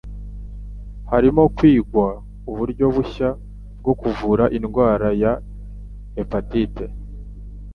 Harimo 1.11 1.43
kwigwa 1.55 2.07
uburyo 2.51 2.85
bushya 2.95 3.29
bwo 3.79 3.93
kuvura 3.99 4.43
indwara 4.57 5.07
ya 5.21 5.33
hepatite 6.15 6.85